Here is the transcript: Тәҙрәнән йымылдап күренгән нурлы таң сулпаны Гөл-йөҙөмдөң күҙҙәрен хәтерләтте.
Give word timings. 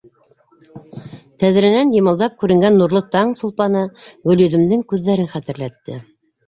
Тәҙрәнән 1.43 1.93
йымылдап 1.99 2.39
күренгән 2.45 2.81
нурлы 2.81 3.05
таң 3.19 3.37
сулпаны 3.43 3.87
Гөл-йөҙөмдөң 4.09 4.85
күҙҙәрен 4.95 5.35
хәтерләтте. 5.37 6.03